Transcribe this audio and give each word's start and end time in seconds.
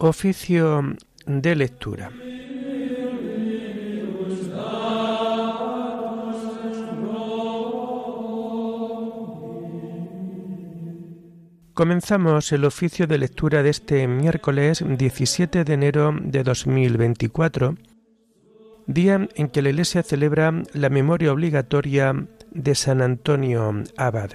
Oficio 0.00 0.94
de 1.26 1.56
lectura. 1.56 2.12
Comenzamos 11.74 12.52
el 12.52 12.64
oficio 12.64 13.08
de 13.08 13.18
lectura 13.18 13.64
de 13.64 13.70
este 13.70 14.06
miércoles 14.06 14.84
17 14.86 15.64
de 15.64 15.74
enero 15.74 16.16
de 16.22 16.44
2024, 16.44 17.74
día 18.86 19.28
en 19.34 19.48
que 19.48 19.62
la 19.62 19.70
Iglesia 19.70 20.04
celebra 20.04 20.62
la 20.74 20.90
memoria 20.90 21.32
obligatoria 21.32 22.14
de 22.52 22.74
San 22.76 23.02
Antonio 23.02 23.82
Abad. 23.96 24.30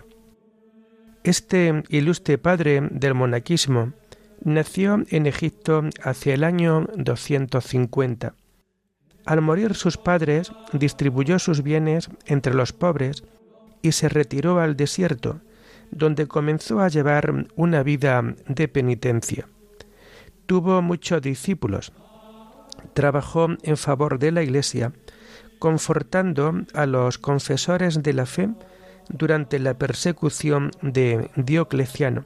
Este 1.23 1.83
ilustre 1.87 2.37
padre 2.37 2.81
del 2.91 3.13
monaquismo 3.13 3.93
nació 4.43 5.03
en 5.09 5.25
Egipto 5.25 5.83
hacia 6.03 6.33
el 6.33 6.43
año 6.43 6.87
250. 6.95 8.35
Al 9.25 9.41
morir 9.41 9.73
sus 9.73 9.97
padres, 9.97 10.51
distribuyó 10.73 11.39
sus 11.39 11.63
bienes 11.63 12.09
entre 12.25 12.53
los 12.53 12.73
pobres 12.73 13.23
y 13.81 13.93
se 13.93 14.09
retiró 14.09 14.59
al 14.59 14.75
desierto, 14.75 15.39
donde 15.91 16.27
comenzó 16.27 16.81
a 16.81 16.89
llevar 16.89 17.47
una 17.55 17.83
vida 17.83 18.21
de 18.47 18.67
penitencia. 18.67 19.47
Tuvo 20.45 20.81
muchos 20.81 21.21
discípulos. 21.21 21.93
Trabajó 22.93 23.47
en 23.63 23.77
favor 23.77 24.19
de 24.19 24.31
la 24.31 24.43
Iglesia, 24.43 24.91
confortando 25.59 26.53
a 26.73 26.85
los 26.85 27.17
confesores 27.17 28.03
de 28.03 28.13
la 28.13 28.25
fe 28.25 28.49
durante 29.07 29.59
la 29.59 29.75
persecución 29.75 30.71
de 30.81 31.29
Diocleciano 31.37 32.25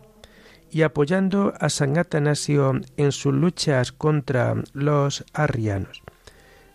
y 0.71 0.81
apoyando 0.81 1.53
a 1.59 1.69
San 1.69 1.97
Atanasio 1.97 2.79
en 2.97 3.11
sus 3.11 3.33
luchas 3.33 3.91
contra 3.91 4.55
los 4.73 5.25
arrianos. 5.33 6.01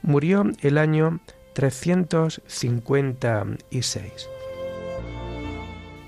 Murió 0.02 0.44
el 0.60 0.78
año 0.78 1.20
356. 1.54 4.28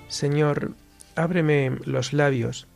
Señor, 0.08 0.72
ábreme 1.16 1.78
los 1.84 2.12
labios, 2.12 2.66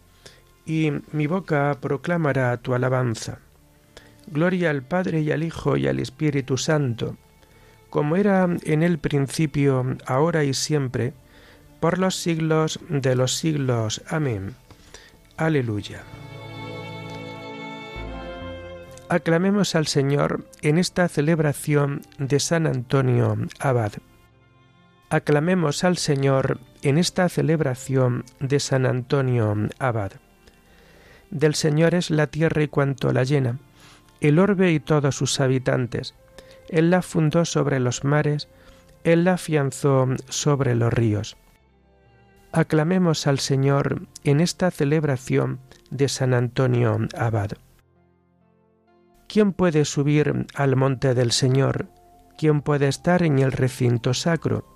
y 0.67 0.93
mi 1.13 1.27
boca 1.27 1.77
proclamará 1.81 2.57
tu 2.59 2.75
alabanza. 2.75 3.39
Gloria 4.27 4.71
al 4.71 4.83
Padre 4.83 5.21
y 5.21 5.33
al 5.33 5.43
Hijo 5.43 5.77
y 5.77 5.89
al 5.89 5.99
Espíritu 5.99 6.59
Santo, 6.59 7.17
como 7.91 8.17
era 8.17 8.49
en 8.65 8.83
el 8.83 8.99
principio, 8.99 9.97
ahora 10.07 10.45
y 10.45 10.53
siempre, 10.53 11.15
por 11.81 11.99
los 11.99 12.17
siglos 12.17 12.81
de 12.89 13.15
los 13.15 13.37
siglos. 13.37 14.03
Amén. 14.09 14.55
Aleluya. 15.39 16.03
Aclamemos 19.09 19.77
al 19.77 19.87
Señor 19.87 20.45
en 20.63 20.79
esta 20.79 21.09
celebración 21.09 22.03
de 22.19 22.41
San 22.41 22.67
Antonio 22.67 23.37
Abad. 23.61 23.93
Aclamemos 25.11 25.85
al 25.85 25.97
Señor 25.97 26.59
en 26.83 26.99
esta 26.99 27.29
celebración 27.29 28.25
de 28.41 28.59
San 28.59 28.85
Antonio 28.85 29.55
Abad. 29.79 30.11
Del 31.31 31.55
Señor 31.55 31.95
es 31.95 32.11
la 32.11 32.27
tierra 32.27 32.65
y 32.65 32.69
cuanto 32.69 33.13
la 33.13 33.23
llena, 33.23 33.61
el 34.21 34.41
orbe 34.41 34.73
y 34.73 34.81
todos 34.81 35.15
sus 35.15 35.39
habitantes. 35.39 36.17
Él 36.69 36.91
la 36.91 37.01
fundó 37.01 37.45
sobre 37.45 37.79
los 37.79 38.03
mares, 38.03 38.49
Él 39.05 39.23
la 39.23 39.35
afianzó 39.35 40.09
sobre 40.29 40.75
los 40.75 40.93
ríos. 40.93 41.37
Aclamemos 42.59 43.29
al 43.29 43.39
Señor 43.39 44.09
en 44.25 44.41
esta 44.41 44.73
celebración 44.73 45.61
de 45.93 46.09
San 46.09 46.35
Antonio 46.35 46.99
Abad. 47.17 47.53
¿Quién 49.29 49.53
puede 49.53 49.85
subir 49.85 50.45
al 50.57 50.75
monte 50.75 51.15
del 51.15 51.31
Señor? 51.31 51.87
¿Quién 52.37 52.63
puede 52.63 52.89
estar 52.89 53.23
en 53.23 53.39
el 53.39 53.53
recinto 53.53 54.13
sacro? 54.13 54.67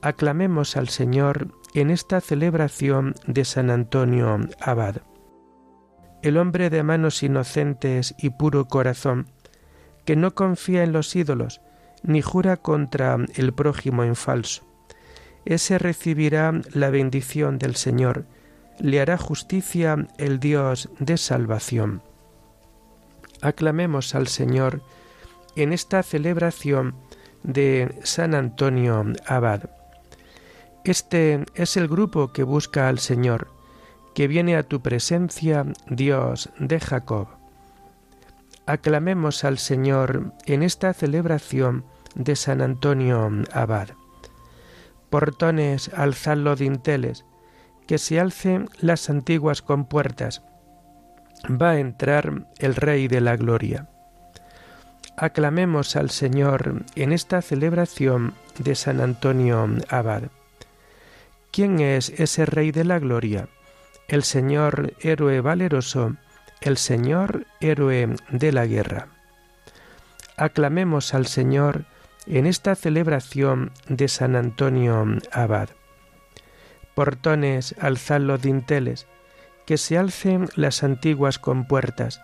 aclamemos 0.00 0.78
al 0.78 0.88
Señor 0.88 1.48
en 1.74 1.90
esta 1.90 2.22
celebración 2.22 3.14
de 3.26 3.44
San 3.44 3.68
Antonio 3.68 4.38
Abad. 4.58 5.02
El 6.22 6.38
hombre 6.38 6.70
de 6.70 6.82
manos 6.82 7.22
inocentes 7.22 8.14
y 8.16 8.30
puro 8.30 8.68
corazón, 8.68 9.26
que 10.06 10.16
no 10.16 10.34
confía 10.34 10.82
en 10.82 10.92
los 10.92 11.14
ídolos, 11.14 11.60
ni 12.02 12.22
jura 12.22 12.56
contra 12.56 13.18
el 13.34 13.52
prójimo 13.52 14.02
en 14.02 14.16
falso. 14.16 14.66
Ese 15.46 15.78
recibirá 15.78 16.60
la 16.72 16.90
bendición 16.90 17.58
del 17.58 17.76
Señor, 17.76 18.26
le 18.80 19.00
hará 19.00 19.16
justicia 19.16 20.08
el 20.18 20.40
Dios 20.40 20.90
de 20.98 21.16
salvación. 21.16 22.02
Aclamemos 23.42 24.16
al 24.16 24.26
Señor 24.26 24.82
en 25.54 25.72
esta 25.72 26.02
celebración 26.02 26.96
de 27.44 27.94
San 28.02 28.34
Antonio 28.34 29.04
Abad. 29.24 29.70
Este 30.84 31.44
es 31.54 31.76
el 31.76 31.86
grupo 31.86 32.32
que 32.32 32.42
busca 32.42 32.88
al 32.88 32.98
Señor, 32.98 33.48
que 34.16 34.26
viene 34.26 34.56
a 34.56 34.64
tu 34.64 34.82
presencia, 34.82 35.64
Dios 35.88 36.50
de 36.58 36.80
Jacob. 36.80 37.28
Aclamemos 38.66 39.44
al 39.44 39.58
Señor 39.58 40.32
en 40.44 40.64
esta 40.64 40.92
celebración 40.92 41.84
de 42.16 42.34
San 42.34 42.62
Antonio 42.62 43.30
Abad. 43.52 43.90
Portones, 45.10 45.90
alzad 45.94 46.36
los 46.36 46.58
dinteles, 46.58 47.24
que 47.86 47.98
se 47.98 48.18
alcen 48.20 48.68
las 48.80 49.08
antiguas 49.08 49.62
compuertas. 49.62 50.42
Va 51.44 51.70
a 51.70 51.78
entrar 51.78 52.46
el 52.58 52.74
Rey 52.74 53.08
de 53.08 53.20
la 53.20 53.36
Gloria. 53.36 53.88
Aclamemos 55.16 55.96
al 55.96 56.10
Señor 56.10 56.84
en 56.94 57.12
esta 57.12 57.40
celebración 57.40 58.34
de 58.58 58.74
San 58.74 59.00
Antonio 59.00 59.66
Abad. 59.88 60.24
¿Quién 61.52 61.80
es 61.80 62.10
ese 62.10 62.44
Rey 62.44 62.70
de 62.70 62.84
la 62.84 62.98
Gloria? 62.98 63.48
El 64.08 64.24
Señor 64.24 64.92
héroe 65.00 65.40
valeroso, 65.40 66.16
el 66.60 66.76
Señor 66.76 67.46
héroe 67.60 68.14
de 68.30 68.52
la 68.52 68.66
guerra. 68.66 69.08
Aclamemos 70.36 71.14
al 71.14 71.26
Señor 71.26 71.86
en 72.26 72.46
esta 72.46 72.74
celebración 72.74 73.70
de 73.88 74.08
San 74.08 74.36
Antonio 74.36 75.06
Abad. 75.32 75.68
Portones, 76.94 77.74
alzad 77.78 78.20
los 78.20 78.42
dinteles, 78.42 79.06
que 79.66 79.76
se 79.76 79.98
alcen 79.98 80.48
las 80.56 80.82
antiguas 80.82 81.38
compuertas, 81.38 82.20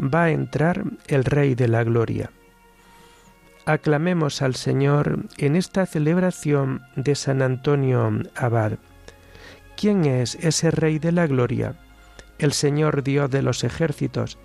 va 0.00 0.24
a 0.24 0.30
entrar 0.30 0.84
el 1.06 1.24
Rey 1.24 1.54
de 1.54 1.68
la 1.68 1.84
Gloria. 1.84 2.30
Aclamemos 3.66 4.40
al 4.40 4.54
Señor 4.54 5.26
en 5.36 5.54
esta 5.54 5.84
celebración 5.84 6.82
de 6.96 7.14
San 7.14 7.42
Antonio 7.42 8.10
Abad. 8.34 8.78
¿Quién 9.76 10.06
es 10.06 10.36
ese 10.36 10.70
Rey 10.70 10.98
de 10.98 11.12
la 11.12 11.26
Gloria? 11.26 11.74
El 12.38 12.52
Señor 12.52 13.02
Dios 13.02 13.30
de 13.30 13.42
los 13.42 13.64
ejércitos, 13.64 14.38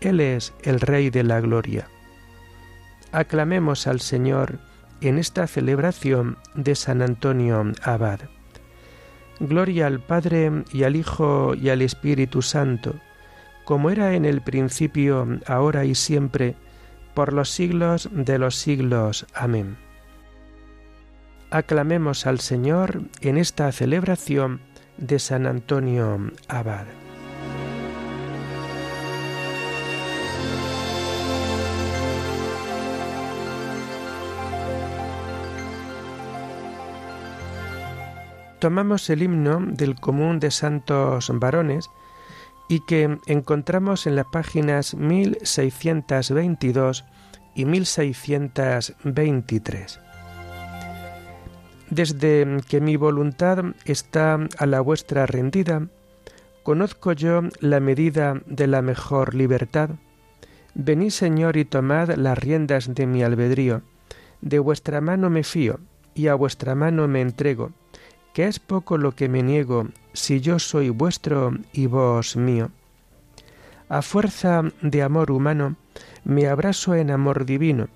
Él 0.00 0.20
es 0.20 0.54
el 0.62 0.80
Rey 0.80 1.10
de 1.10 1.24
la 1.24 1.40
Gloria. 1.40 1.88
Aclamemos 3.12 3.86
al 3.86 4.00
Señor 4.00 4.58
en 5.00 5.18
esta 5.18 5.46
celebración 5.46 6.38
de 6.54 6.74
San 6.74 7.02
Antonio 7.02 7.72
Abad. 7.82 8.20
Gloria 9.40 9.86
al 9.86 10.00
Padre 10.00 10.64
y 10.72 10.84
al 10.84 10.96
Hijo 10.96 11.54
y 11.54 11.70
al 11.70 11.82
Espíritu 11.82 12.42
Santo, 12.42 12.94
como 13.64 13.90
era 13.90 14.14
en 14.14 14.24
el 14.24 14.42
principio, 14.42 15.26
ahora 15.46 15.84
y 15.84 15.94
siempre, 15.94 16.54
por 17.14 17.32
los 17.32 17.50
siglos 17.50 18.08
de 18.12 18.38
los 18.38 18.56
siglos. 18.56 19.26
Amén. 19.34 19.76
Aclamemos 21.50 22.26
al 22.26 22.38
Señor 22.38 23.02
en 23.22 23.38
esta 23.38 23.72
celebración 23.72 24.60
de 24.98 25.18
San 25.18 25.46
Antonio 25.46 26.30
Abad. 26.46 26.86
Tomamos 38.60 39.08
el 39.08 39.22
himno 39.22 39.58
del 39.62 39.96
común 39.96 40.38
de 40.38 40.50
santos 40.50 41.32
varones 41.32 41.90
y 42.68 42.80
que 42.80 43.18
encontramos 43.26 44.06
en 44.06 44.16
las 44.16 44.26
páginas 44.26 44.94
1622 44.94 47.06
y 47.54 47.64
1623. 47.64 50.00
Desde 51.88 52.58
que 52.68 52.82
mi 52.82 52.96
voluntad 52.96 53.64
está 53.86 54.38
a 54.58 54.66
la 54.66 54.82
vuestra 54.82 55.24
rendida, 55.24 55.88
conozco 56.62 57.12
yo 57.12 57.40
la 57.60 57.80
medida 57.80 58.42
de 58.44 58.66
la 58.66 58.82
mejor 58.82 59.34
libertad. 59.34 59.88
Venid, 60.74 61.10
Señor, 61.10 61.56
y 61.56 61.64
tomad 61.64 62.14
las 62.14 62.36
riendas 62.36 62.94
de 62.94 63.06
mi 63.06 63.22
albedrío. 63.22 63.80
De 64.42 64.58
vuestra 64.58 65.00
mano 65.00 65.30
me 65.30 65.44
fío, 65.44 65.80
y 66.14 66.26
a 66.28 66.34
vuestra 66.34 66.74
mano 66.74 67.08
me 67.08 67.22
entrego, 67.22 67.72
que 68.32 68.46
es 68.46 68.58
poco 68.58 68.98
lo 68.98 69.12
que 69.12 69.28
me 69.28 69.42
niego 69.42 69.88
si 70.12 70.40
yo 70.40 70.58
soy 70.58 70.90
vuestro 70.90 71.52
y 71.72 71.86
vos 71.86 72.36
mío. 72.36 72.70
A 73.88 74.02
fuerza 74.02 74.62
de 74.82 75.02
amor 75.02 75.30
humano, 75.30 75.76
me 76.24 76.46
abrazo 76.46 76.94
en 76.94 77.10
amor 77.10 77.44
divino. 77.44 77.88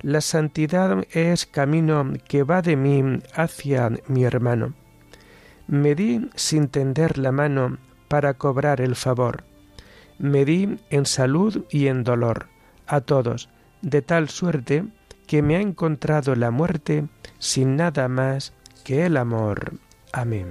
La 0.00 0.20
santidad 0.20 1.04
es 1.10 1.46
camino 1.46 2.12
que 2.28 2.42
va 2.42 2.62
de 2.62 2.76
mí 2.76 3.20
hacia 3.34 3.90
mi 4.08 4.24
hermano. 4.24 4.74
Me 5.66 5.94
di 5.94 6.30
sin 6.34 6.68
tender 6.68 7.18
la 7.18 7.32
mano 7.32 7.78
para 8.08 8.34
cobrar 8.34 8.80
el 8.80 8.94
favor. 8.94 9.44
Me 10.18 10.44
di 10.44 10.78
en 10.90 11.06
salud 11.06 11.64
y 11.70 11.88
en 11.88 12.04
dolor 12.04 12.46
a 12.86 13.00
todos, 13.00 13.48
de 13.82 14.02
tal 14.02 14.28
suerte 14.28 14.84
que 15.26 15.42
me 15.42 15.56
ha 15.56 15.60
encontrado 15.60 16.34
la 16.34 16.50
muerte 16.50 17.06
sin 17.38 17.76
nada 17.76 18.08
más 18.08 18.52
que 18.86 19.04
el 19.04 19.16
amor. 19.16 19.72
Amén. 20.12 20.46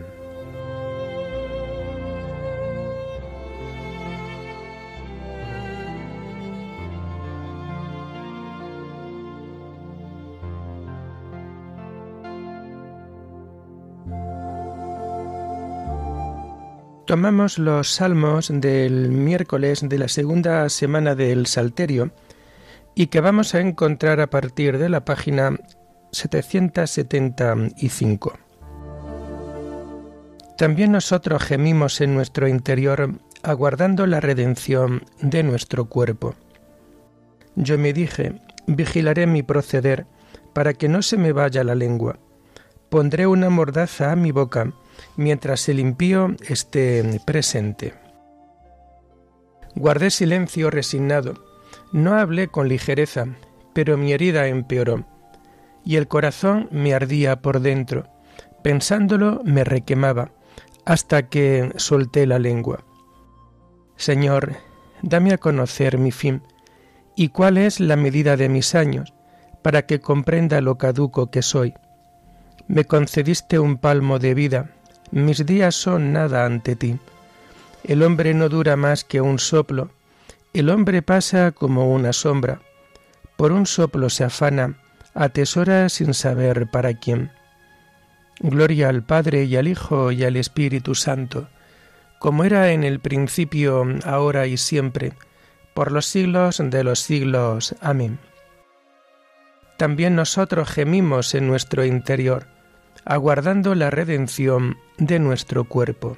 Tomamos 17.07 17.57
los 17.57 17.89
salmos 17.89 18.51
del 18.53 19.11
miércoles 19.11 19.87
de 19.87 19.97
la 19.97 20.09
segunda 20.09 20.67
semana 20.67 21.15
del 21.15 21.45
Salterio 21.45 22.11
y 22.95 23.07
que 23.07 23.21
vamos 23.21 23.55
a 23.55 23.61
encontrar 23.61 24.19
a 24.19 24.29
partir 24.29 24.77
de 24.77 24.89
la 24.89 25.05
página 25.05 25.57
775. 26.15 28.33
También 30.57 30.93
nosotros 30.93 31.43
gemimos 31.43 31.99
en 31.99 32.15
nuestro 32.15 32.47
interior 32.47 33.11
aguardando 33.43 34.07
la 34.07 34.21
redención 34.21 35.03
de 35.21 35.43
nuestro 35.43 35.85
cuerpo. 35.85 36.33
Yo 37.55 37.77
me 37.77 37.93
dije, 37.93 38.39
vigilaré 38.65 39.27
mi 39.27 39.43
proceder 39.43 40.05
para 40.53 40.73
que 40.73 40.87
no 40.87 41.01
se 41.01 41.17
me 41.17 41.33
vaya 41.33 41.61
la 41.63 41.75
lengua. 41.75 42.17
Pondré 42.89 43.27
una 43.27 43.49
mordaza 43.49 44.13
a 44.13 44.15
mi 44.15 44.31
boca 44.31 44.71
mientras 45.17 45.67
el 45.67 45.81
impío 45.81 46.33
esté 46.47 47.19
presente. 47.25 47.93
Guardé 49.75 50.09
silencio 50.09 50.69
resignado, 50.69 51.33
no 51.91 52.13
hablé 52.13 52.47
con 52.47 52.69
ligereza, 52.69 53.25
pero 53.73 53.97
mi 53.97 54.13
herida 54.13 54.47
empeoró, 54.47 55.05
y 55.85 55.97
el 55.97 56.07
corazón 56.07 56.67
me 56.71 56.93
ardía 56.93 57.41
por 57.41 57.61
dentro, 57.61 58.07
pensándolo 58.63 59.41
me 59.45 59.63
requemaba, 59.63 60.31
hasta 60.83 61.29
que 61.29 61.71
solté 61.77 62.25
la 62.25 62.39
lengua. 62.39 62.83
Señor, 63.95 64.55
dame 65.01 65.33
a 65.33 65.37
conocer 65.37 65.97
mi 65.97 66.11
fin, 66.11 66.41
y 67.15 67.29
cuál 67.29 67.57
es 67.57 67.79
la 67.79 67.95
medida 67.95 68.35
de 68.35 68.49
mis 68.49 68.75
años, 68.75 69.13
para 69.61 69.85
que 69.85 69.99
comprenda 69.99 70.59
lo 70.61 70.77
caduco 70.77 71.31
que 71.31 71.41
soy. 71.41 71.73
Me 72.67 72.85
concediste 72.85 73.59
un 73.59 73.77
palmo 73.77 74.19
de 74.19 74.33
vida, 74.33 74.71
mis 75.11 75.45
días 75.45 75.75
son 75.75 76.11
nada 76.11 76.45
ante 76.45 76.75
ti. 76.75 76.97
El 77.83 78.01
hombre 78.01 78.33
no 78.33 78.49
dura 78.49 78.75
más 78.75 79.03
que 79.03 79.21
un 79.21 79.37
soplo, 79.37 79.91
el 80.53 80.69
hombre 80.69 81.01
pasa 81.01 81.51
como 81.51 81.93
una 81.93 82.13
sombra. 82.13 82.61
Por 83.37 83.51
un 83.51 83.65
soplo 83.65 84.09
se 84.09 84.23
afana, 84.23 84.77
atesora 85.15 85.89
sin 85.89 86.13
saber 86.13 86.67
para 86.67 86.93
quién. 86.93 87.31
Gloria 88.39 88.89
al 88.89 89.03
Padre 89.03 89.45
y 89.45 89.55
al 89.55 89.67
Hijo 89.67 90.11
y 90.11 90.23
al 90.23 90.35
Espíritu 90.35 90.93
Santo, 90.93 91.49
como 92.19 92.43
era 92.43 92.71
en 92.71 92.83
el 92.83 92.99
principio, 92.99 93.85
ahora 94.03 94.45
y 94.45 94.57
siempre, 94.57 95.13
por 95.73 95.91
los 95.91 96.05
siglos 96.05 96.61
de 96.63 96.83
los 96.83 96.99
siglos. 96.99 97.75
Amén. 97.81 98.19
También 99.77 100.15
nosotros 100.15 100.69
gemimos 100.69 101.33
en 101.33 101.47
nuestro 101.47 101.83
interior 101.83 102.47
aguardando 103.05 103.75
la 103.75 103.91
redención 103.91 104.77
de 104.97 105.19
nuestro 105.19 105.65
cuerpo. 105.65 106.17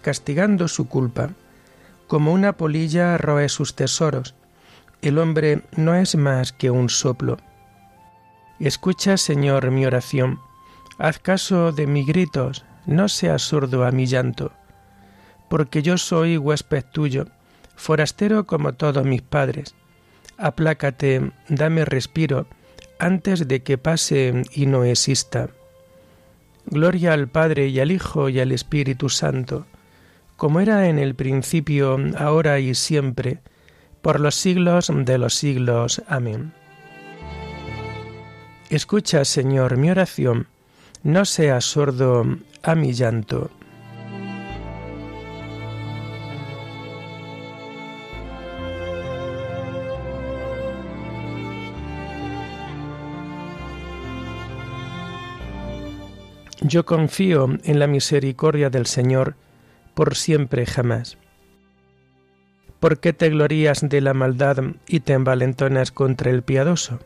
castigando 0.00 0.68
su 0.68 0.88
culpa. 0.88 1.30
Como 2.06 2.32
una 2.32 2.54
polilla 2.54 3.18
roe 3.18 3.48
sus 3.48 3.74
tesoros. 3.74 4.34
El 5.02 5.18
hombre 5.18 5.62
no 5.76 5.94
es 5.94 6.16
más 6.16 6.52
que 6.52 6.70
un 6.70 6.88
soplo. 6.88 7.38
Escucha, 8.58 9.16
Señor, 9.16 9.70
mi 9.70 9.86
oración. 9.86 10.40
Haz 10.98 11.20
caso 11.20 11.70
de 11.70 11.86
mis 11.86 12.06
gritos, 12.06 12.64
no 12.86 13.08
seas 13.08 13.42
sordo 13.42 13.84
a 13.84 13.92
mi 13.92 14.06
llanto, 14.06 14.50
porque 15.48 15.80
yo 15.80 15.96
soy 15.96 16.36
huésped 16.36 16.84
tuyo, 16.92 17.26
forastero 17.76 18.46
como 18.48 18.72
todos 18.72 19.04
mis 19.04 19.22
padres. 19.22 19.76
Aplácate, 20.38 21.30
dame 21.48 21.84
respiro, 21.84 22.46
antes 22.98 23.46
de 23.46 23.62
que 23.62 23.78
pase 23.78 24.42
y 24.52 24.66
no 24.66 24.82
exista. 24.82 25.50
Gloria 26.66 27.12
al 27.12 27.28
Padre 27.28 27.68
y 27.68 27.78
al 27.78 27.92
Hijo 27.92 28.28
y 28.28 28.40
al 28.40 28.50
Espíritu 28.50 29.08
Santo, 29.08 29.66
como 30.38 30.60
era 30.60 30.88
en 30.88 31.00
el 31.00 31.16
principio, 31.16 31.98
ahora 32.16 32.60
y 32.60 32.76
siempre, 32.76 33.40
por 34.02 34.20
los 34.20 34.36
siglos 34.36 34.88
de 34.94 35.18
los 35.18 35.34
siglos. 35.34 36.00
Amén. 36.06 36.52
Escucha, 38.70 39.24
Señor, 39.24 39.78
mi 39.78 39.90
oración, 39.90 40.46
no 41.02 41.24
seas 41.24 41.64
sordo 41.64 42.24
a 42.62 42.74
mi 42.76 42.92
llanto. 42.92 43.50
Yo 56.60 56.86
confío 56.86 57.48
en 57.64 57.80
la 57.80 57.88
misericordia 57.88 58.70
del 58.70 58.86
Señor 58.86 59.34
por 59.98 60.14
siempre 60.14 60.64
jamás. 60.64 61.18
¿Por 62.78 63.00
qué 63.00 63.12
te 63.12 63.30
glorías 63.30 63.80
de 63.88 64.00
la 64.00 64.14
maldad 64.14 64.58
y 64.86 65.00
te 65.00 65.14
envalentonas 65.14 65.90
contra 65.90 66.30
el 66.30 66.44
piadoso? 66.44 67.00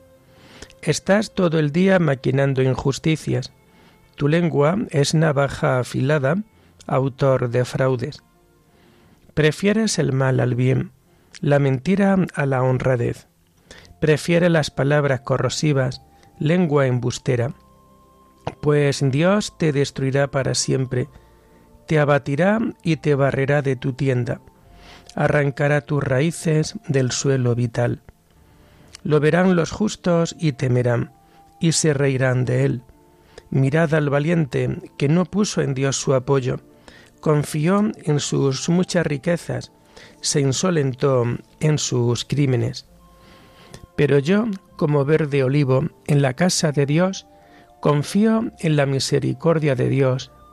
Estás 0.83 1.33
todo 1.33 1.59
el 1.59 1.73
día 1.73 1.99
maquinando 1.99 2.61
injusticias 2.61 3.51
tu 4.17 4.29
lengua 4.29 4.77
es 4.91 5.15
navaja 5.15 5.79
afilada, 5.79 6.37
autor 6.87 7.49
de 7.49 7.65
fraudes. 7.65 8.23
Prefieres 9.33 9.99
el 9.99 10.13
mal 10.13 10.41
al 10.41 10.55
bien, 10.55 10.93
la 11.41 11.59
mentira 11.59 12.19
a 12.35 12.45
la 12.45 12.63
honradez. 12.63 13.27
Prefiere 14.03 14.51
las 14.51 14.71
palabras 14.71 15.23
corrosivas, 15.23 16.03
lengua 16.39 16.87
embustera. 16.87 17.55
Pues 18.61 19.03
Dios 19.03 19.57
te 19.59 19.73
destruirá 19.73 20.31
para 20.31 20.55
siempre, 20.55 21.09
te 21.87 21.99
abatirá 21.99 22.61
y 22.83 22.97
te 22.97 23.15
barrerá 23.15 23.63
de 23.63 23.77
tu 23.77 23.93
tienda, 23.93 24.41
arrancará 25.15 25.81
tus 25.81 26.03
raíces 26.03 26.75
del 26.89 27.13
suelo 27.13 27.55
vital. 27.55 28.01
Lo 29.05 29.21
verán 29.21 29.57
los 29.57 29.71
justos 29.71 30.37
y 30.39 30.53
temerán, 30.53 31.13
y 31.61 31.73
se 31.73 31.95
reirán 31.95 32.45
de 32.45 32.65
él 32.65 32.83
Mirad 33.53 33.93
al 33.93 34.09
valiente 34.09 34.79
que 34.97 35.11
no 35.11 35.27
puso 35.27 35.61
en 35.61 35.75
Dios 35.75 35.97
su 35.97 36.15
apoyo, 36.15 36.61
confió 37.21 37.93
en 38.03 38.19
sus 38.19 38.71
muchas 38.71 39.07
riquezas, 39.07 39.73
se 40.23 40.41
insolentó 40.41 41.27
en 41.61 41.77
sus 41.77 42.25
crímenes. 42.25 42.87
Pero 43.95 44.19
yo, 44.19 44.47
como 44.77 45.05
verde 45.05 45.45
olivo 45.45 45.85
en 46.07 46.23
la 46.23 46.33
casa 46.33 46.73
de 46.73 46.87
Dios, 46.87 47.27
confío 47.83 48.51
en 48.61 48.77
la 48.77 48.87
misericordia 48.87 49.75
de 49.75 49.91
Dios 49.91 50.31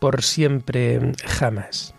por 0.00 0.22
siempre 0.22 1.12
jamás. 1.24 1.94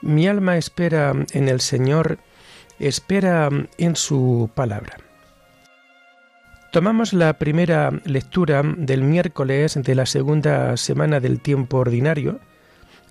Mi 0.00 0.26
alma 0.26 0.56
espera 0.56 1.12
en 1.32 1.48
el 1.48 1.60
Señor, 1.60 2.18
espera 2.80 3.48
en 3.78 3.96
su 3.96 4.50
palabra. 4.54 4.96
Tomamos 6.72 7.12
la 7.12 7.34
primera 7.34 7.90
lectura 8.04 8.62
del 8.64 9.02
miércoles 9.02 9.78
de 9.80 9.94
la 9.94 10.06
segunda 10.06 10.76
semana 10.76 11.20
del 11.20 11.40
tiempo 11.40 11.76
ordinario 11.78 12.40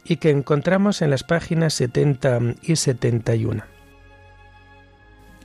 y 0.03 0.17
que 0.17 0.29
encontramos 0.29 1.01
en 1.01 1.09
las 1.09 1.23
páginas 1.23 1.73
70 1.75 2.39
y 2.61 2.75
71. 2.75 3.63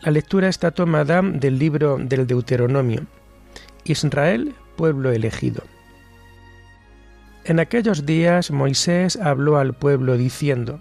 La 0.03 0.13
lectura 0.13 0.49
está 0.49 0.71
tomada 0.71 1.23
del 1.23 1.59
libro 1.59 1.99
del 1.99 2.27
Deuteronomio. 2.27 3.07
Israel, 3.85 4.55
pueblo 4.77 5.11
elegido. 5.11 5.63
En 7.45 7.61
aquellos 7.61 8.07
días 8.07 8.51
Moisés 8.51 9.17
habló 9.17 9.59
al 9.59 9.75
pueblo 9.75 10.17
diciendo, 10.17 10.81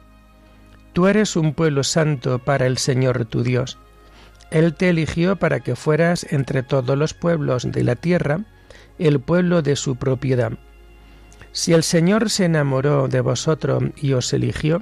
Tú 0.94 1.08
eres 1.08 1.36
un 1.36 1.54
pueblo 1.54 1.84
santo 1.84 2.40
para 2.40 2.66
el 2.66 2.78
Señor 2.78 3.26
tu 3.26 3.44
Dios. 3.44 3.78
Él 4.50 4.74
te 4.74 4.90
eligió 4.90 5.36
para 5.36 5.60
que 5.60 5.76
fueras 5.76 6.26
entre 6.32 6.64
todos 6.64 6.98
los 6.98 7.14
pueblos 7.14 7.70
de 7.72 7.84
la 7.84 7.96
tierra 7.96 8.46
el 8.98 9.20
pueblo 9.20 9.62
de 9.62 9.76
su 9.76 9.98
propiedad. 9.98 10.54
Si 11.56 11.72
el 11.72 11.84
Señor 11.84 12.30
se 12.30 12.44
enamoró 12.44 13.08
de 13.08 13.22
vosotros 13.22 13.82
y 13.96 14.12
os 14.12 14.34
eligió, 14.34 14.82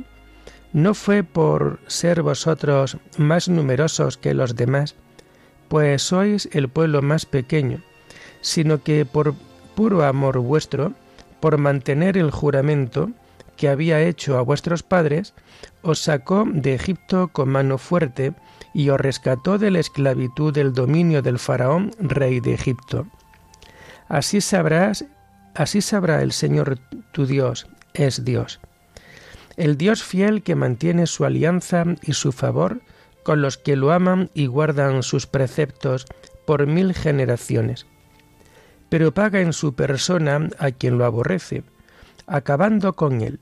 no 0.74 0.96
fue 0.96 1.24
por 1.24 1.80
ser 1.86 2.24
vosotros 2.24 2.98
más 3.16 3.48
numerosos 3.48 4.18
que 4.18 4.34
los 4.34 4.56
demás, 4.56 4.96
pues 5.68 6.02
sois 6.02 6.50
el 6.52 6.70
pueblo 6.70 7.04
más 7.04 7.28
pequeño, 7.28 7.84
sino 8.42 8.82
que 8.82 9.06
por 9.06 9.36
puro 9.76 10.04
amor 10.04 10.40
vuestro, 10.40 10.94
por 11.42 11.60
mantener 11.60 12.18
el 12.18 12.32
juramento, 12.32 13.12
que 13.56 13.70
había 13.70 14.02
hecho 14.02 14.40
a 14.40 14.42
vuestros 14.42 14.82
padres, 14.82 15.36
os 15.84 16.00
sacó 16.00 16.44
de 16.52 16.74
Egipto 16.74 17.28
con 17.28 17.50
mano 17.50 17.78
fuerte 17.78 18.34
y 18.74 18.90
os 18.90 19.00
rescató 19.00 19.60
de 19.60 19.70
la 19.70 19.80
esclavitud 19.80 20.52
del 20.52 20.74
dominio 20.74 21.22
del 21.22 21.38
faraón, 21.38 21.92
rey 22.00 22.40
de 22.40 22.56
Egipto. 22.56 23.06
Así 24.10 24.42
sabrás, 24.42 25.06
así 25.56 25.82
sabrá 25.82 26.22
el 26.22 26.32
Señor 26.32 26.80
tu 27.12 27.26
Dios, 27.26 27.68
es 27.94 28.26
Dios. 28.26 28.60
El 29.56 29.78
Dios 29.78 30.04
fiel 30.04 30.42
que 30.42 30.56
mantiene 30.56 31.06
su 31.06 31.26
alianza 31.26 31.86
y 32.02 32.14
su 32.14 32.32
favor 32.32 32.82
con 33.24 33.42
los 33.42 33.58
que 33.58 33.76
lo 33.76 33.92
aman 33.92 34.30
y 34.34 34.48
guardan 34.48 35.04
sus 35.04 35.28
preceptos 35.28 36.06
por 36.46 36.68
mil 36.68 36.94
generaciones. 36.94 37.86
Pero 38.90 39.14
paga 39.14 39.42
en 39.42 39.54
su 39.54 39.74
persona 39.74 40.50
a 40.60 40.72
quien 40.72 40.98
lo 40.98 41.06
aborrece, 41.06 41.64
acabando 42.28 42.94
con 42.94 43.22
él. 43.22 43.40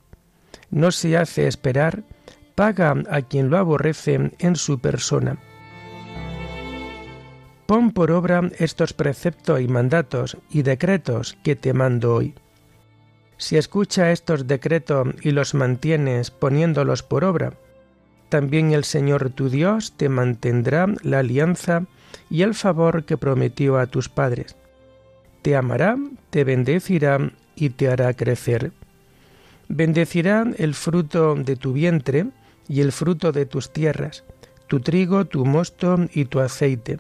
No 0.70 0.92
se 0.92 1.18
hace 1.18 1.48
esperar, 1.48 2.04
paga 2.56 2.96
a 3.10 3.22
quien 3.22 3.50
lo 3.50 3.58
aborrece 3.58 4.32
en 4.40 4.56
su 4.56 4.80
persona. 4.80 5.38
Pon 7.72 7.94
por 7.94 8.12
obra 8.12 8.52
estos 8.60 8.92
preceptos 8.92 9.62
y 9.62 9.70
mandatos 9.70 10.36
y 10.50 10.62
decretos 10.62 11.38
que 11.42 11.56
te 11.56 11.72
mando 11.72 12.14
hoy. 12.14 12.36
Si 13.38 13.56
escucha 13.56 14.12
estos 14.12 14.46
decretos 14.46 15.08
y 15.22 15.32
los 15.32 15.54
mantienes 15.54 16.32
poniéndolos 16.32 17.02
por 17.02 17.24
obra, 17.24 17.54
también 18.28 18.74
el 18.74 18.84
Señor 18.84 19.30
tu 19.30 19.48
Dios 19.48 19.94
te 19.96 20.10
mantendrá 20.10 20.86
la 21.02 21.20
alianza 21.20 21.86
y 22.30 22.42
el 22.42 22.56
favor 22.56 23.06
que 23.06 23.16
prometió 23.16 23.78
a 23.78 23.88
tus 23.88 24.10
padres. 24.10 24.58
Te 25.42 25.56
amará, 25.56 25.96
te 26.30 26.44
bendecirá 26.44 27.32
y 27.56 27.70
te 27.70 27.88
hará 27.88 28.14
crecer. 28.16 28.74
Bendecirá 29.70 30.46
el 30.58 30.74
fruto 30.74 31.36
de 31.36 31.56
tu 31.56 31.72
vientre 31.72 32.26
y 32.68 32.82
el 32.82 32.92
fruto 32.92 33.32
de 33.32 33.46
tus 33.46 33.72
tierras, 33.72 34.26
tu 34.68 34.82
trigo, 34.82 35.24
tu 35.24 35.46
mosto 35.46 35.96
y 36.14 36.26
tu 36.26 36.42
aceite, 36.42 37.00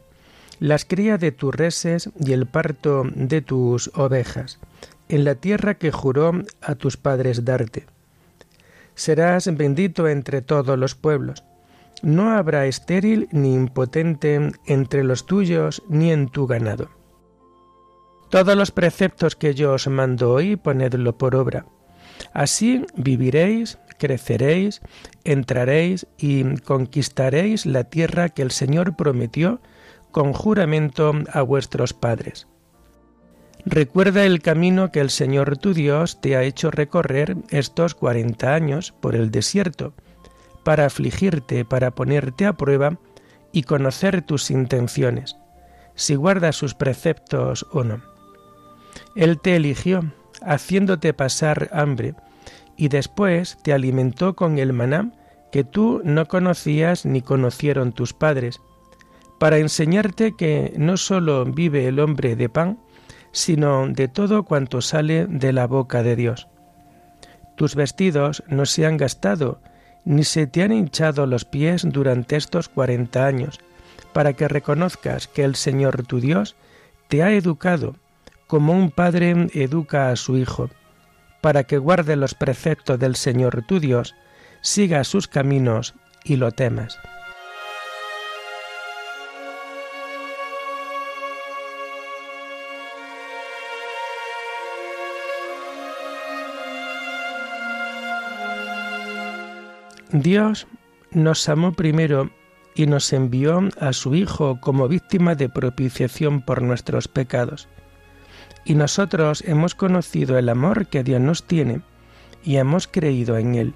las 0.61 0.85
crías 0.85 1.19
de 1.19 1.31
tus 1.31 1.55
reses 1.55 2.11
y 2.23 2.33
el 2.33 2.45
parto 2.45 3.03
de 3.15 3.41
tus 3.41 3.89
ovejas, 3.95 4.59
en 5.09 5.23
la 5.23 5.33
tierra 5.33 5.73
que 5.73 5.91
juró 5.91 6.33
a 6.61 6.75
tus 6.75 6.97
padres 6.97 7.43
darte. 7.43 7.87
Serás 8.93 9.49
bendito 9.57 10.07
entre 10.07 10.43
todos 10.43 10.77
los 10.77 10.93
pueblos. 10.93 11.43
No 12.03 12.29
habrá 12.29 12.67
estéril 12.67 13.27
ni 13.31 13.55
impotente 13.55 14.51
entre 14.67 15.03
los 15.03 15.25
tuyos 15.25 15.81
ni 15.89 16.11
en 16.11 16.29
tu 16.29 16.45
ganado. 16.45 16.89
Todos 18.29 18.55
los 18.55 18.69
preceptos 18.69 19.35
que 19.35 19.55
yo 19.55 19.73
os 19.73 19.87
mando 19.87 20.31
hoy, 20.31 20.57
ponedlo 20.57 21.17
por 21.17 21.35
obra. 21.35 21.65
Así 22.33 22.85
viviréis, 22.95 23.79
creceréis, 23.97 24.81
entraréis 25.23 26.05
y 26.19 26.55
conquistaréis 26.59 27.65
la 27.65 27.85
tierra 27.85 28.29
que 28.29 28.43
el 28.43 28.51
Señor 28.51 28.95
prometió 28.95 29.59
con 30.11 30.33
juramento 30.33 31.13
a 31.31 31.41
vuestros 31.41 31.93
padres. 31.93 32.47
Recuerda 33.65 34.25
el 34.25 34.41
camino 34.41 34.91
que 34.91 34.99
el 34.99 35.09
Señor 35.09 35.57
tu 35.57 35.73
Dios 35.73 36.19
te 36.19 36.35
ha 36.35 36.43
hecho 36.43 36.71
recorrer 36.71 37.37
estos 37.49 37.93
cuarenta 37.93 38.55
años 38.55 38.91
por 38.99 39.15
el 39.15 39.29
desierto, 39.29 39.93
para 40.63 40.85
afligirte, 40.85 41.63
para 41.65 41.91
ponerte 41.91 42.45
a 42.45 42.53
prueba 42.53 42.97
y 43.51 43.63
conocer 43.63 44.21
tus 44.23 44.49
intenciones, 44.49 45.37
si 45.95 46.15
guardas 46.15 46.55
sus 46.55 46.73
preceptos 46.73 47.67
o 47.71 47.83
no. 47.83 48.01
Él 49.15 49.39
te 49.39 49.55
eligió, 49.55 50.11
haciéndote 50.41 51.13
pasar 51.13 51.69
hambre, 51.71 52.15
y 52.77 52.87
después 52.87 53.57
te 53.63 53.73
alimentó 53.73 54.35
con 54.35 54.57
el 54.57 54.73
maná 54.73 55.11
que 55.51 55.63
tú 55.63 56.01
no 56.03 56.27
conocías 56.27 57.05
ni 57.05 57.21
conocieron 57.21 57.91
tus 57.91 58.13
padres, 58.13 58.59
para 59.41 59.57
enseñarte 59.57 60.35
que 60.35 60.71
no 60.77 60.97
sólo 60.97 61.45
vive 61.45 61.87
el 61.87 61.99
hombre 61.99 62.35
de 62.35 62.47
pan, 62.47 62.77
sino 63.31 63.87
de 63.87 64.07
todo 64.07 64.43
cuanto 64.43 64.81
sale 64.81 65.25
de 65.25 65.51
la 65.51 65.65
boca 65.65 66.03
de 66.03 66.15
Dios. 66.15 66.47
Tus 67.55 67.73
vestidos 67.73 68.43
no 68.47 68.67
se 68.67 68.85
han 68.85 68.97
gastado, 68.97 69.59
ni 70.05 70.25
se 70.25 70.45
te 70.45 70.61
han 70.61 70.71
hinchado 70.71 71.25
los 71.25 71.43
pies 71.43 71.81
durante 71.89 72.35
estos 72.35 72.69
cuarenta 72.69 73.25
años, 73.25 73.59
para 74.13 74.33
que 74.33 74.47
reconozcas 74.47 75.27
que 75.27 75.43
el 75.43 75.55
Señor 75.55 76.05
tu 76.05 76.19
Dios 76.19 76.55
te 77.07 77.23
ha 77.23 77.31
educado 77.31 77.95
como 78.45 78.73
un 78.73 78.91
padre 78.91 79.47
educa 79.55 80.11
a 80.11 80.17
su 80.17 80.37
hijo, 80.37 80.69
para 81.41 81.63
que 81.63 81.79
guarde 81.79 82.15
los 82.15 82.35
preceptos 82.35 82.99
del 82.99 83.15
Señor 83.15 83.63
tu 83.67 83.79
Dios, 83.79 84.13
siga 84.61 85.03
sus 85.03 85.27
caminos 85.27 85.95
y 86.23 86.35
lo 86.35 86.51
temas. 86.51 86.99
Dios 100.11 100.67
nos 101.11 101.47
amó 101.49 101.73
primero 101.73 102.29
y 102.75 102.85
nos 102.87 103.11
envió 103.13 103.61
a 103.79 103.93
su 103.93 104.15
Hijo 104.15 104.59
como 104.61 104.87
víctima 104.87 105.35
de 105.35 105.49
propiciación 105.49 106.41
por 106.41 106.61
nuestros 106.61 107.07
pecados 107.07 107.67
y 108.63 108.75
nosotros 108.75 109.43
hemos 109.45 109.75
conocido 109.75 110.37
el 110.37 110.49
amor 110.49 110.87
que 110.87 111.03
Dios 111.03 111.21
nos 111.21 111.43
tiene 111.43 111.81
y 112.43 112.57
hemos 112.57 112.87
creído 112.87 113.37
en 113.37 113.55
Él. 113.55 113.73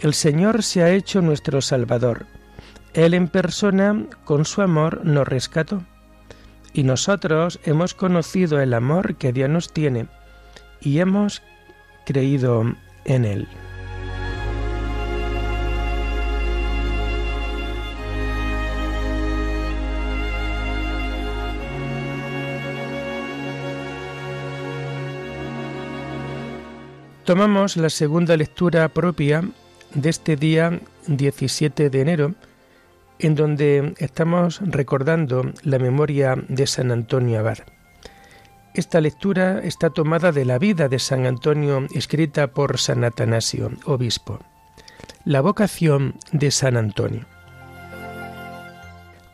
El 0.00 0.14
Señor 0.14 0.62
se 0.62 0.82
ha 0.82 0.90
hecho 0.90 1.22
nuestro 1.22 1.60
Salvador. 1.60 2.26
Él 2.92 3.14
en 3.14 3.28
persona, 3.28 4.06
con 4.24 4.44
su 4.44 4.62
amor, 4.62 5.04
nos 5.04 5.26
rescató. 5.26 5.82
Y 6.72 6.82
nosotros 6.82 7.60
hemos 7.64 7.94
conocido 7.94 8.60
el 8.60 8.74
amor 8.74 9.16
que 9.16 9.32
Dios 9.32 9.48
nos 9.48 9.72
tiene 9.72 10.06
y 10.80 10.98
hemos 10.98 11.42
creído 12.04 12.64
en 13.04 13.24
Él. 13.24 13.48
Tomamos 27.24 27.78
la 27.78 27.88
segunda 27.88 28.36
lectura 28.36 28.86
propia 28.90 29.42
de 29.94 30.10
este 30.10 30.36
día 30.36 30.78
17 31.06 31.88
de 31.88 32.00
enero, 32.02 32.34
en 33.18 33.34
donde 33.34 33.94
estamos 33.96 34.60
recordando 34.60 35.50
la 35.62 35.78
memoria 35.78 36.36
de 36.48 36.66
San 36.66 36.90
Antonio 36.90 37.38
Abad. 37.38 37.60
Esta 38.74 39.00
lectura 39.00 39.60
está 39.60 39.88
tomada 39.88 40.32
de 40.32 40.44
la 40.44 40.58
vida 40.58 40.90
de 40.90 40.98
San 40.98 41.24
Antonio 41.24 41.86
escrita 41.94 42.48
por 42.48 42.78
San 42.78 43.04
Atanasio, 43.04 43.70
obispo. 43.86 44.40
La 45.24 45.40
vocación 45.40 46.16
de 46.30 46.50
San 46.50 46.76
Antonio. 46.76 47.24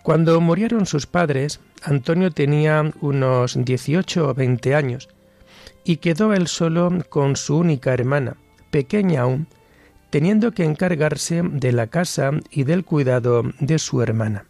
Cuando 0.04 0.40
murieron 0.40 0.86
sus 0.86 1.08
padres, 1.08 1.58
Antonio 1.82 2.30
tenía 2.30 2.92
unos 3.00 3.58
18 3.64 4.28
o 4.28 4.32
20 4.32 4.76
años 4.76 5.08
y 5.84 5.96
quedó 5.96 6.32
él 6.34 6.46
solo 6.48 6.90
con 7.08 7.36
su 7.36 7.56
única 7.56 7.92
hermana, 7.92 8.36
pequeña 8.70 9.22
aún, 9.22 9.46
teniendo 10.10 10.52
que 10.52 10.64
encargarse 10.64 11.42
de 11.42 11.72
la 11.72 11.86
casa 11.86 12.32
y 12.50 12.64
del 12.64 12.84
cuidado 12.84 13.42
de 13.60 13.78
su 13.78 14.02
hermana. 14.02 14.46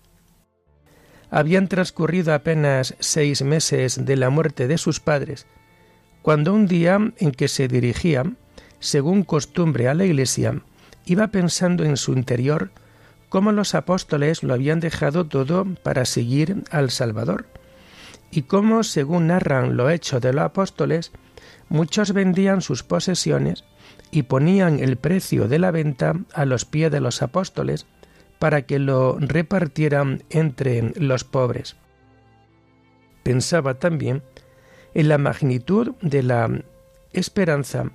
Habían 1.30 1.68
transcurrido 1.68 2.34
apenas 2.34 2.96
seis 2.98 3.42
meses 3.42 4.04
de 4.04 4.16
la 4.16 4.30
muerte 4.30 4.66
de 4.66 4.78
sus 4.78 5.00
padres, 5.00 5.46
cuando 6.22 6.52
un 6.52 6.66
día 6.66 6.98
en 7.18 7.32
que 7.32 7.48
se 7.48 7.68
dirigía, 7.68 8.24
según 8.80 9.22
costumbre, 9.22 9.88
a 9.88 9.94
la 9.94 10.04
iglesia, 10.04 10.60
iba 11.06 11.28
pensando 11.28 11.84
en 11.84 11.96
su 11.96 12.12
interior 12.12 12.72
cómo 13.28 13.52
los 13.52 13.74
apóstoles 13.74 14.42
lo 14.42 14.54
habían 14.54 14.80
dejado 14.80 15.26
todo 15.26 15.64
para 15.82 16.04
seguir 16.04 16.64
al 16.70 16.90
Salvador, 16.90 17.46
y 18.30 18.42
cómo, 18.42 18.82
según 18.82 19.28
narran 19.28 19.76
lo 19.76 19.90
hecho 19.90 20.20
de 20.20 20.32
los 20.32 20.44
apóstoles, 20.44 21.12
muchos 21.68 22.12
vendían 22.12 22.60
sus 22.60 22.82
posesiones 22.82 23.64
y 24.10 24.22
ponían 24.24 24.78
el 24.78 24.96
precio 24.96 25.48
de 25.48 25.58
la 25.58 25.70
venta 25.70 26.14
a 26.34 26.44
los 26.44 26.64
pies 26.64 26.90
de 26.90 27.00
los 27.00 27.22
apóstoles 27.22 27.86
para 28.38 28.62
que 28.62 28.78
lo 28.78 29.18
repartieran 29.18 30.22
entre 30.30 30.92
los 30.96 31.24
pobres. 31.24 31.76
Pensaba 33.22 33.74
también 33.74 34.22
en 34.94 35.08
la 35.08 35.18
magnitud 35.18 35.94
de 36.00 36.22
la 36.22 36.62
esperanza 37.12 37.90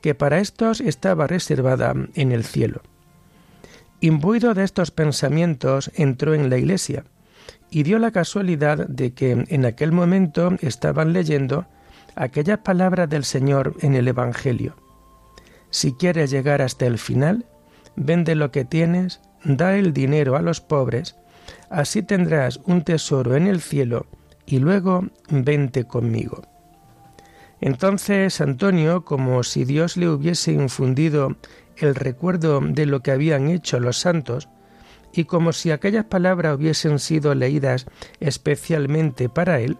que 0.00 0.14
para 0.14 0.38
estos 0.38 0.80
estaba 0.80 1.26
reservada 1.26 1.94
en 2.14 2.32
el 2.32 2.44
cielo. 2.44 2.82
Imbuido 4.00 4.54
de 4.54 4.64
estos 4.64 4.90
pensamientos, 4.90 5.90
entró 5.94 6.34
en 6.34 6.48
la 6.48 6.56
iglesia 6.56 7.04
y 7.70 7.82
dio 7.82 7.98
la 7.98 8.10
casualidad 8.10 8.86
de 8.88 9.14
que 9.14 9.44
en 9.48 9.64
aquel 9.64 9.92
momento 9.92 10.56
estaban 10.60 11.12
leyendo 11.12 11.66
aquellas 12.16 12.58
palabras 12.58 13.08
del 13.08 13.24
Señor 13.24 13.76
en 13.80 13.94
el 13.94 14.08
Evangelio. 14.08 14.76
Si 15.70 15.92
quieres 15.92 16.30
llegar 16.30 16.62
hasta 16.62 16.86
el 16.86 16.98
final, 16.98 17.46
vende 17.96 18.34
lo 18.34 18.50
que 18.50 18.64
tienes, 18.64 19.20
da 19.44 19.76
el 19.76 19.92
dinero 19.92 20.36
a 20.36 20.42
los 20.42 20.60
pobres, 20.60 21.16
así 21.70 22.02
tendrás 22.02 22.60
un 22.64 22.82
tesoro 22.82 23.36
en 23.36 23.46
el 23.46 23.60
cielo, 23.60 24.06
y 24.46 24.58
luego 24.58 25.06
vente 25.30 25.84
conmigo. 25.84 26.42
Entonces 27.60 28.40
Antonio, 28.40 29.04
como 29.04 29.42
si 29.42 29.64
Dios 29.64 29.96
le 29.96 30.08
hubiese 30.08 30.52
infundido 30.52 31.36
el 31.76 31.94
recuerdo 31.94 32.60
de 32.60 32.86
lo 32.86 33.00
que 33.00 33.12
habían 33.12 33.48
hecho 33.48 33.78
los 33.80 33.98
santos, 33.98 34.48
y 35.12 35.24
como 35.24 35.52
si 35.52 35.70
aquellas 35.70 36.04
palabras 36.04 36.56
hubiesen 36.56 36.98
sido 36.98 37.34
leídas 37.34 37.86
especialmente 38.20 39.28
para 39.28 39.60
él, 39.60 39.78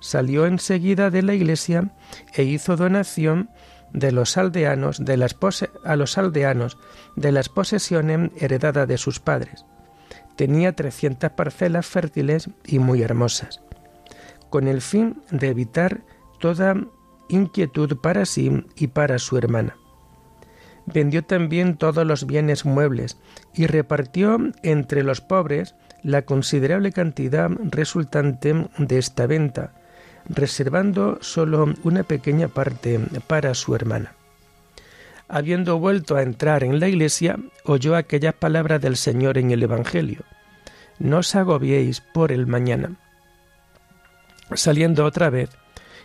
salió 0.00 0.46
enseguida 0.46 1.10
de 1.10 1.22
la 1.22 1.34
iglesia 1.34 1.94
e 2.34 2.42
hizo 2.42 2.76
donación 2.76 3.50
de 3.92 4.12
los 4.12 4.36
aldeanos 4.36 5.00
a 5.84 5.96
los 5.96 6.18
aldeanos 6.18 6.78
de 7.16 7.32
las 7.32 7.48
posesiones 7.48 8.30
heredadas 8.36 8.88
de 8.88 8.98
sus 8.98 9.20
padres. 9.20 9.64
Tenía 10.36 10.72
trescientas 10.74 11.32
parcelas 11.32 11.86
fértiles 11.86 12.48
y 12.64 12.78
muy 12.78 13.02
hermosas, 13.02 13.60
con 14.50 14.66
el 14.66 14.80
fin 14.80 15.22
de 15.30 15.48
evitar 15.48 16.02
toda 16.40 16.74
inquietud 17.28 17.96
para 17.98 18.24
sí 18.24 18.64
y 18.76 18.88
para 18.88 19.18
su 19.18 19.36
hermana. 19.36 19.76
Vendió 20.86 21.22
también 21.22 21.76
todos 21.76 22.06
los 22.06 22.26
bienes 22.26 22.64
muebles 22.64 23.18
y 23.54 23.66
repartió 23.66 24.38
entre 24.62 25.02
los 25.02 25.20
pobres 25.20 25.74
la 26.02 26.22
considerable 26.22 26.92
cantidad 26.92 27.50
resultante 27.62 28.68
de 28.78 28.98
esta 28.98 29.26
venta, 29.26 29.72
reservando 30.28 31.18
solo 31.20 31.72
una 31.84 32.02
pequeña 32.02 32.48
parte 32.48 33.00
para 33.26 33.54
su 33.54 33.74
hermana. 33.74 34.14
Habiendo 35.28 35.78
vuelto 35.78 36.16
a 36.16 36.22
entrar 36.22 36.64
en 36.64 36.78
la 36.80 36.88
iglesia, 36.88 37.38
oyó 37.64 37.96
aquellas 37.96 38.34
palabras 38.34 38.80
del 38.82 38.96
Señor 38.96 39.38
en 39.38 39.50
el 39.50 39.62
Evangelio. 39.62 40.24
No 40.98 41.18
os 41.18 41.34
agobiéis 41.34 42.00
por 42.00 42.32
el 42.32 42.46
mañana. 42.46 42.96
Saliendo 44.54 45.06
otra 45.06 45.30
vez, 45.30 45.48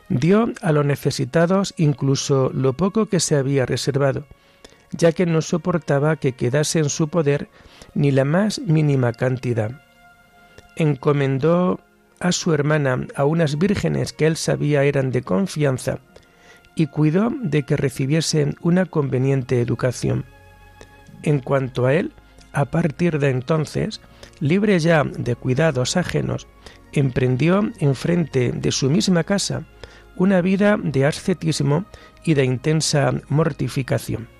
dio 0.07 0.53
a 0.61 0.71
los 0.71 0.85
necesitados 0.85 1.73
incluso 1.77 2.51
lo 2.53 2.73
poco 2.73 3.07
que 3.07 3.19
se 3.19 3.35
había 3.35 3.65
reservado, 3.65 4.25
ya 4.91 5.11
que 5.11 5.25
no 5.25 5.41
soportaba 5.41 6.15
que 6.15 6.33
quedase 6.33 6.79
en 6.79 6.89
su 6.89 7.09
poder 7.09 7.49
ni 7.93 8.11
la 8.11 8.25
más 8.25 8.59
mínima 8.59 9.13
cantidad. 9.13 9.81
Encomendó 10.75 11.79
a 12.19 12.31
su 12.31 12.53
hermana 12.53 13.07
a 13.15 13.25
unas 13.25 13.57
vírgenes 13.57 14.13
que 14.13 14.27
él 14.27 14.37
sabía 14.37 14.83
eran 14.83 15.11
de 15.11 15.21
confianza 15.21 15.99
y 16.75 16.87
cuidó 16.87 17.31
de 17.41 17.63
que 17.63 17.75
recibiesen 17.75 18.55
una 18.61 18.85
conveniente 18.85 19.61
educación. 19.61 20.25
En 21.23 21.39
cuanto 21.39 21.87
a 21.87 21.93
él, 21.93 22.13
a 22.53 22.65
partir 22.65 23.19
de 23.19 23.29
entonces, 23.29 24.01
libre 24.39 24.79
ya 24.79 25.03
de 25.03 25.35
cuidados 25.35 25.97
ajenos, 25.97 26.47
emprendió 26.93 27.71
en 27.79 27.95
frente 27.95 28.51
de 28.51 28.71
su 28.71 28.89
misma 28.89 29.23
casa 29.23 29.65
una 30.15 30.41
vida 30.41 30.77
de 30.81 31.05
ascetismo 31.05 31.85
y 32.23 32.33
de 32.33 32.45
intensa 32.45 33.13
mortificación. 33.29 34.36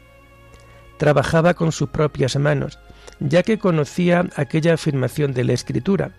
Trabajaba 0.97 1.53
con 1.53 1.71
sus 1.71 1.89
propias 1.89 2.35
manos, 2.37 2.79
ya 3.19 3.43
que 3.43 3.59
conocía 3.59 4.27
aquella 4.35 4.73
afirmación 4.73 5.33
de 5.33 5.43
la 5.43 5.53
Escritura, 5.53 6.11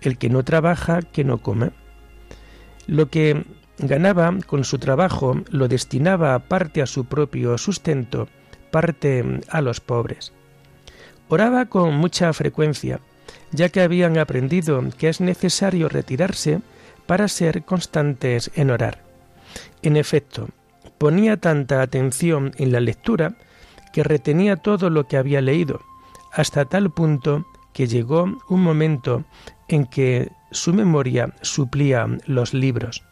el 0.00 0.18
que 0.18 0.28
no 0.28 0.44
trabaja, 0.44 1.02
que 1.02 1.24
no 1.24 1.38
come. 1.38 1.70
Lo 2.86 3.10
que 3.10 3.44
ganaba 3.78 4.32
con 4.46 4.64
su 4.64 4.78
trabajo 4.78 5.42
lo 5.50 5.68
destinaba 5.68 6.38
parte 6.38 6.82
a 6.82 6.86
su 6.86 7.04
propio 7.06 7.58
sustento, 7.58 8.28
parte 8.70 9.40
a 9.48 9.60
los 9.60 9.80
pobres. 9.80 10.32
Oraba 11.28 11.66
con 11.66 11.94
mucha 11.94 12.32
frecuencia, 12.32 13.00
ya 13.50 13.68
que 13.68 13.80
habían 13.80 14.18
aprendido 14.18 14.82
que 14.96 15.08
es 15.08 15.20
necesario 15.20 15.88
retirarse 15.88 16.60
para 17.06 17.28
ser 17.28 17.64
constantes 17.64 18.50
en 18.54 18.70
orar. 18.70 19.02
En 19.82 19.96
efecto, 19.96 20.48
ponía 20.98 21.36
tanta 21.36 21.82
atención 21.82 22.52
en 22.56 22.72
la 22.72 22.80
lectura 22.80 23.34
que 23.96 24.02
retenía 24.02 24.56
todo 24.56 24.90
lo 24.90 25.06
que 25.06 25.16
había 25.16 25.40
leído, 25.40 25.80
hasta 26.30 26.66
tal 26.66 26.90
punto 26.90 27.46
que 27.72 27.86
llegó 27.86 28.24
un 28.46 28.62
momento 28.62 29.24
en 29.68 29.86
que 29.86 30.30
su 30.50 30.74
memoria 30.74 31.32
suplía 31.40 32.06
los 32.26 32.52
libros. 32.52 33.02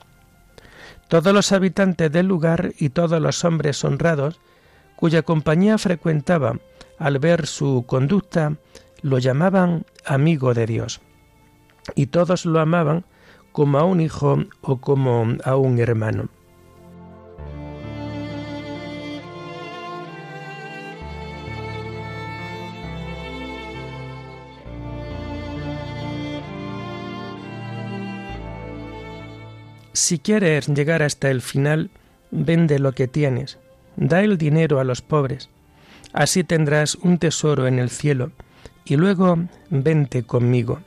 Todos 1.08 1.32
los 1.32 1.52
habitantes 1.52 2.12
del 2.12 2.26
lugar 2.26 2.74
y 2.78 2.90
todos 2.90 3.18
los 3.18 3.46
hombres 3.46 3.82
honrados 3.82 4.40
cuya 4.94 5.22
compañía 5.22 5.78
frecuentaba 5.78 6.58
al 6.98 7.18
ver 7.18 7.46
su 7.46 7.84
conducta 7.86 8.58
lo 9.00 9.18
llamaban 9.18 9.86
amigo 10.04 10.52
de 10.52 10.66
Dios 10.66 11.00
y 11.94 12.08
todos 12.08 12.44
lo 12.44 12.60
amaban 12.60 13.06
como 13.52 13.78
a 13.78 13.84
un 13.84 14.02
hijo 14.02 14.36
o 14.60 14.76
como 14.82 15.34
a 15.44 15.56
un 15.56 15.78
hermano. 15.78 16.28
Si 30.04 30.18
quieres 30.18 30.68
llegar 30.68 31.02
hasta 31.02 31.30
el 31.30 31.40
final, 31.40 31.88
vende 32.30 32.78
lo 32.78 32.92
que 32.92 33.08
tienes, 33.08 33.56
da 33.96 34.22
el 34.22 34.36
dinero 34.36 34.78
a 34.78 34.84
los 34.84 35.00
pobres, 35.00 35.48
así 36.12 36.44
tendrás 36.44 36.96
un 36.96 37.16
tesoro 37.16 37.66
en 37.66 37.78
el 37.78 37.88
cielo, 37.88 38.30
y 38.84 38.96
luego 38.96 39.38
vente 39.70 40.22
conmigo. 40.24 40.82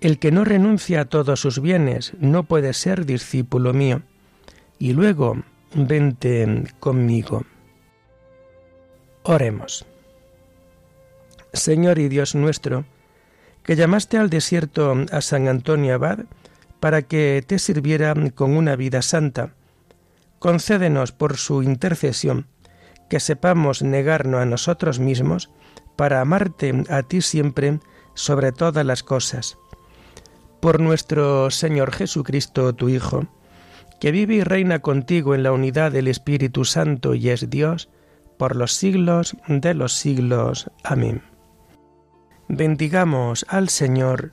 El 0.00 0.20
que 0.20 0.30
no 0.30 0.44
renuncia 0.44 1.00
a 1.00 1.04
todos 1.06 1.40
sus 1.40 1.60
bienes 1.60 2.12
no 2.20 2.44
puede 2.44 2.72
ser 2.72 3.04
discípulo 3.04 3.72
mío, 3.72 4.02
y 4.78 4.92
luego 4.92 5.42
vente 5.74 6.68
conmigo. 6.78 7.46
Oremos. 9.24 9.84
Señor 11.52 11.98
y 11.98 12.08
Dios 12.08 12.36
nuestro, 12.36 12.84
que 13.64 13.74
llamaste 13.74 14.18
al 14.18 14.30
desierto 14.30 14.94
a 15.10 15.20
San 15.20 15.48
Antonio 15.48 15.96
Abad, 15.96 16.26
para 16.80 17.02
que 17.02 17.44
te 17.46 17.58
sirviera 17.58 18.14
con 18.34 18.56
una 18.56 18.76
vida 18.76 19.02
santa. 19.02 19.54
concédenos 20.38 21.10
por 21.10 21.36
su 21.36 21.64
intercesión 21.64 22.46
que 23.08 23.18
sepamos 23.18 23.82
negarnos 23.82 24.40
a 24.40 24.44
nosotros 24.44 25.00
mismos 25.00 25.50
para 25.96 26.20
amarte 26.20 26.84
a 26.90 27.02
ti 27.02 27.22
siempre 27.22 27.80
sobre 28.14 28.52
todas 28.52 28.84
las 28.86 29.02
cosas. 29.02 29.58
Por 30.60 30.80
nuestro 30.80 31.50
Señor 31.50 31.92
Jesucristo, 31.92 32.72
tu 32.74 32.88
Hijo, 32.88 33.26
que 34.00 34.12
vive 34.12 34.34
y 34.34 34.42
reina 34.44 34.80
contigo 34.80 35.34
en 35.34 35.42
la 35.42 35.52
unidad 35.52 35.90
del 35.90 36.08
Espíritu 36.08 36.64
Santo 36.64 37.14
y 37.14 37.30
es 37.30 37.50
Dios, 37.50 37.88
por 38.36 38.54
los 38.54 38.72
siglos 38.72 39.36
de 39.48 39.74
los 39.74 39.94
siglos. 39.94 40.70
Amén. 40.84 41.22
Bendigamos 42.48 43.44
al 43.48 43.68
Señor, 43.68 44.32